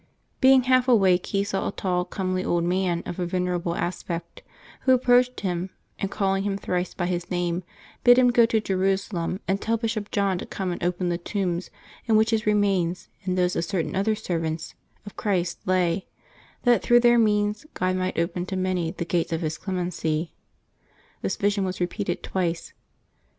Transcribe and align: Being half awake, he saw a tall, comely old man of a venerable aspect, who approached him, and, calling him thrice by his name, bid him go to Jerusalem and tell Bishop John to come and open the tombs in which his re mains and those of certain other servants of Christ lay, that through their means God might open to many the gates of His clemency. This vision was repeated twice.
Being 0.39 0.63
half 0.63 0.87
awake, 0.87 1.27
he 1.27 1.43
saw 1.43 1.67
a 1.67 1.71
tall, 1.71 2.05
comely 2.05 2.43
old 2.43 2.63
man 2.63 3.03
of 3.05 3.19
a 3.19 3.25
venerable 3.27 3.75
aspect, 3.75 4.41
who 4.79 4.93
approached 4.95 5.41
him, 5.41 5.69
and, 5.99 6.09
calling 6.09 6.41
him 6.41 6.57
thrice 6.57 6.95
by 6.95 7.05
his 7.05 7.29
name, 7.29 7.61
bid 8.03 8.17
him 8.17 8.29
go 8.31 8.47
to 8.47 8.59
Jerusalem 8.59 9.41
and 9.47 9.61
tell 9.61 9.77
Bishop 9.77 10.09
John 10.09 10.39
to 10.39 10.47
come 10.47 10.71
and 10.71 10.83
open 10.83 11.09
the 11.09 11.19
tombs 11.19 11.69
in 12.07 12.15
which 12.15 12.31
his 12.31 12.47
re 12.47 12.55
mains 12.55 13.09
and 13.25 13.37
those 13.37 13.55
of 13.55 13.63
certain 13.63 13.95
other 13.95 14.15
servants 14.15 14.73
of 15.05 15.15
Christ 15.15 15.59
lay, 15.67 16.07
that 16.63 16.81
through 16.81 17.01
their 17.01 17.19
means 17.19 17.67
God 17.75 17.95
might 17.95 18.17
open 18.17 18.47
to 18.47 18.55
many 18.57 18.89
the 18.89 19.05
gates 19.05 19.31
of 19.31 19.41
His 19.41 19.59
clemency. 19.59 20.33
This 21.21 21.35
vision 21.35 21.63
was 21.63 21.79
repeated 21.79 22.23
twice. 22.23 22.73